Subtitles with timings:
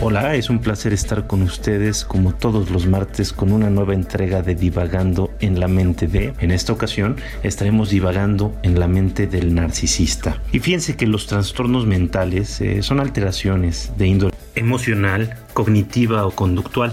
[0.00, 4.42] Hola, es un placer estar con ustedes como todos los martes con una nueva entrega
[4.42, 6.34] de Divagando en la mente de.
[6.40, 10.42] En esta ocasión estaremos divagando en la mente del narcisista.
[10.52, 16.92] Y fíjense que los trastornos mentales eh, son alteraciones de índole emocional, cognitiva o conductual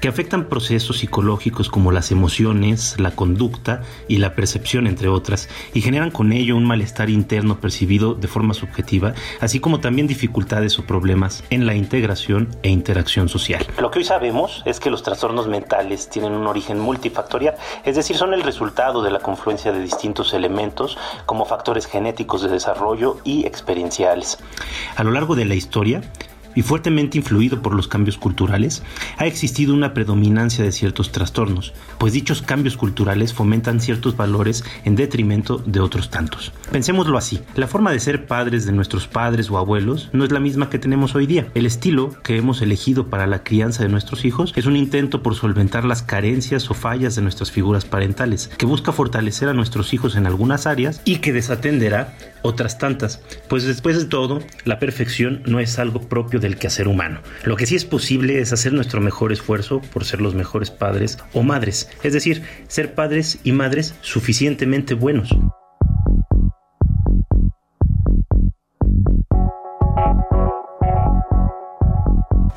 [0.00, 5.80] que afectan procesos psicológicos como las emociones, la conducta y la percepción, entre otras, y
[5.80, 10.84] generan con ello un malestar interno percibido de forma subjetiva, así como también dificultades o
[10.84, 13.66] problemas en la integración e interacción social.
[13.80, 18.16] Lo que hoy sabemos es que los trastornos mentales tienen un origen multifactorial, es decir,
[18.16, 23.46] son el resultado de la confluencia de distintos elementos como factores genéticos de desarrollo y
[23.46, 24.38] experienciales.
[24.96, 26.02] A lo largo de la historia,
[26.54, 28.82] y fuertemente influido por los cambios culturales,
[29.16, 34.96] ha existido una predominancia de ciertos trastornos, pues dichos cambios culturales fomentan ciertos valores en
[34.96, 36.52] detrimento de otros tantos.
[36.70, 40.40] Pensémoslo así, la forma de ser padres de nuestros padres o abuelos no es la
[40.40, 41.48] misma que tenemos hoy día.
[41.54, 45.34] El estilo que hemos elegido para la crianza de nuestros hijos es un intento por
[45.34, 50.16] solventar las carencias o fallas de nuestras figuras parentales, que busca fortalecer a nuestros hijos
[50.16, 55.60] en algunas áreas y que desatenderá otras tantas, pues después de todo, la perfección no
[55.60, 57.20] es algo propio del quehacer humano.
[57.44, 61.18] Lo que sí es posible es hacer nuestro mejor esfuerzo por ser los mejores padres
[61.32, 65.30] o madres, es decir, ser padres y madres suficientemente buenos.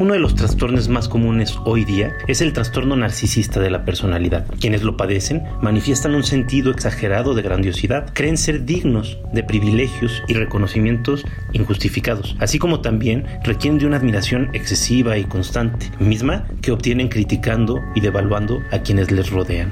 [0.01, 4.47] Uno de los trastornos más comunes hoy día es el trastorno narcisista de la personalidad.
[4.59, 10.33] Quienes lo padecen manifiestan un sentido exagerado de grandiosidad, creen ser dignos de privilegios y
[10.33, 11.23] reconocimientos
[11.53, 17.79] injustificados, así como también requieren de una admiración excesiva y constante, misma que obtienen criticando
[17.93, 19.71] y devaluando a quienes les rodean.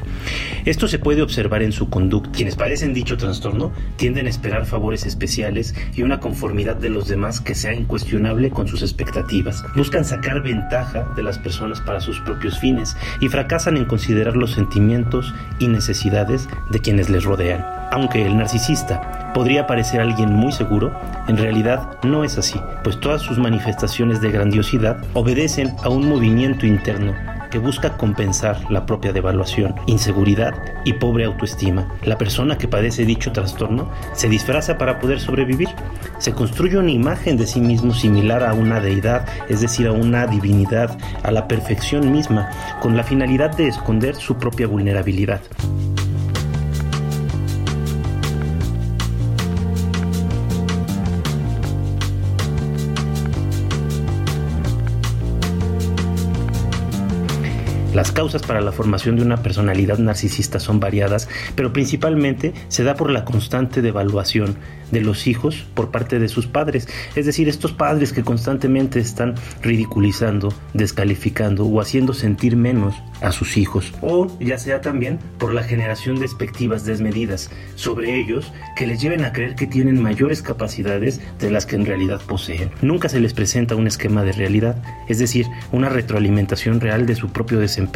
[0.66, 2.30] Esto se puede observar en su conducta.
[2.34, 7.42] Quienes padecen dicho trastorno tienden a esperar favores especiales y una conformidad de los demás
[7.42, 9.64] que sea incuestionable con sus expectativas.
[9.76, 10.06] Buscan
[10.44, 15.68] ventaja de las personas para sus propios fines y fracasan en considerar los sentimientos y
[15.68, 17.66] necesidades de quienes les rodean.
[17.92, 20.94] Aunque el narcisista podría parecer alguien muy seguro,
[21.28, 26.66] en realidad no es así, pues todas sus manifestaciones de grandiosidad obedecen a un movimiento
[26.66, 27.14] interno
[27.50, 30.54] que busca compensar la propia devaluación, inseguridad
[30.86, 31.88] y pobre autoestima.
[32.04, 35.70] La persona que padece dicho trastorno se disfraza para poder sobrevivir.
[36.20, 40.28] Se construye una imagen de sí mismo similar a una deidad, es decir, a una
[40.28, 42.50] divinidad, a la perfección misma,
[42.82, 45.42] con la finalidad de esconder su propia vulnerabilidad.
[58.00, 62.96] Las causas para la formación de una personalidad narcisista son variadas, pero principalmente se da
[62.96, 64.56] por la constante devaluación
[64.90, 66.88] de los hijos por parte de sus padres.
[67.16, 73.58] Es decir, estos padres que constantemente están ridiculizando, descalificando o haciendo sentir menos a sus
[73.58, 73.94] hijos.
[74.02, 79.26] O ya sea también por la generación de expectativas desmedidas sobre ellos que les lleven
[79.26, 82.72] a creer que tienen mayores capacidades de las que en realidad poseen.
[82.82, 87.30] Nunca se les presenta un esquema de realidad, es decir, una retroalimentación real de su
[87.30, 87.89] propio desempeño,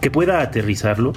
[0.00, 1.12] que pueda aterrizarlo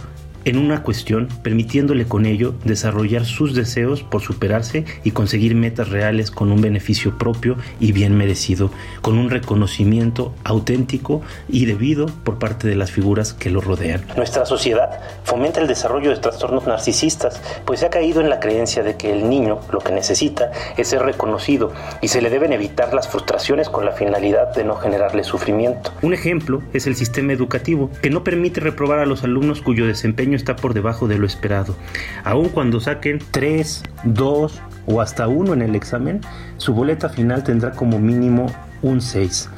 [0.46, 6.32] en una cuestión, permitiéndole con ello desarrollar sus deseos por superarse y conseguir metas reales
[6.32, 12.68] con un beneficio propio y bien merecido, con un reconocimiento auténtico y debido por parte
[12.68, 14.04] de las figuras que lo rodean.
[14.18, 18.84] Nuestra sociedad fomenta el desarrollo de trastornos narcisistas, pues se ha caído en la creencia
[18.84, 22.94] de que el niño lo que necesita es ser reconocido y se le deben evitar
[22.94, 25.92] las frustraciones con la finalidad de no generarle sufrimiento.
[26.02, 30.33] Un ejemplo es el sistema educativo, que no permite reprobar a los alumnos cuyo desempeño
[30.36, 31.76] está por debajo de lo esperado.
[32.24, 36.22] Aun cuando saquen 3, 2 o hasta 1 en el examen,
[36.58, 38.48] su boleta final tendrá como mínimo
[38.82, 39.50] un 6.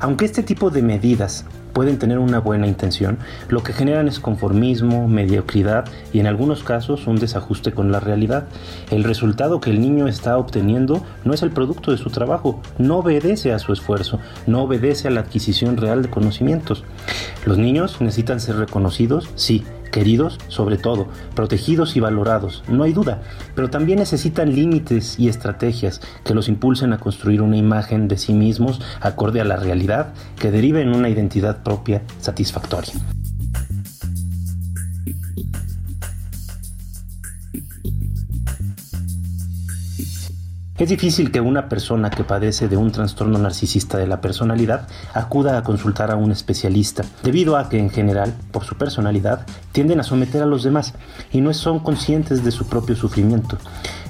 [0.00, 1.44] Aunque este tipo de medidas
[1.76, 3.18] pueden tener una buena intención,
[3.50, 8.46] lo que generan es conformismo, mediocridad y en algunos casos un desajuste con la realidad.
[8.90, 13.00] El resultado que el niño está obteniendo no es el producto de su trabajo, no
[13.00, 16.82] obedece a su esfuerzo, no obedece a la adquisición real de conocimientos.
[17.44, 23.22] Los niños necesitan ser reconocidos, sí, queridos sobre todo, protegidos y valorados, no hay duda,
[23.54, 28.32] pero también necesitan límites y estrategias que los impulsen a construir una imagen de sí
[28.32, 32.92] mismos acorde a la realidad que derive en una identidad propia satisfactoria.
[40.78, 45.56] Es difícil que una persona que padece de un trastorno narcisista de la personalidad acuda
[45.56, 50.02] a consultar a un especialista, debido a que en general, por su personalidad, tienden a
[50.02, 50.92] someter a los demás
[51.32, 53.56] y no son conscientes de su propio sufrimiento.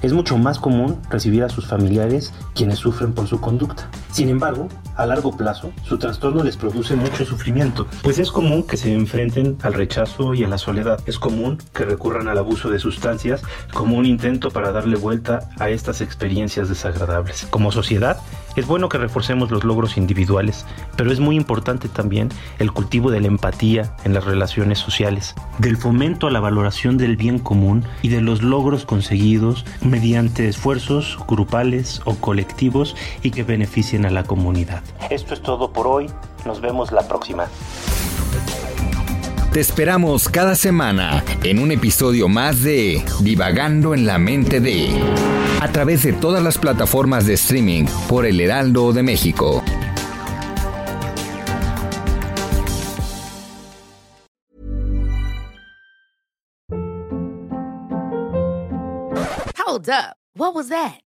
[0.02, 3.88] Es mucho más común recibir a sus familiares quienes sufren por su conducta.
[4.16, 8.78] Sin embargo, a largo plazo, su trastorno les produce mucho sufrimiento, pues es común que
[8.78, 11.00] se enfrenten al rechazo y a la soledad.
[11.04, 13.42] Es común que recurran al abuso de sustancias
[13.74, 17.46] como un intento para darle vuelta a estas experiencias desagradables.
[17.50, 18.16] Como sociedad,
[18.56, 20.64] es bueno que reforcemos los logros individuales,
[20.96, 25.76] pero es muy importante también el cultivo de la empatía en las relaciones sociales, del
[25.76, 32.00] fomento a la valoración del bien común y de los logros conseguidos mediante esfuerzos grupales
[32.06, 34.82] o colectivos y que beneficien a la comunidad.
[35.10, 36.10] Esto es todo por hoy,
[36.44, 37.46] nos vemos la próxima.
[39.52, 44.90] Te esperamos cada semana en un episodio más de Divagando en la mente de
[45.60, 49.62] a través de todas las plataformas de streaming por El Heraldo de México.
[59.56, 60.16] Hold up.
[60.36, 61.05] What was that?